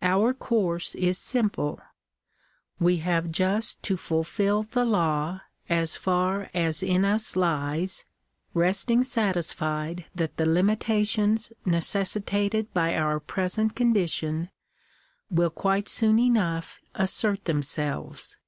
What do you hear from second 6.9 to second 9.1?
us lies, resting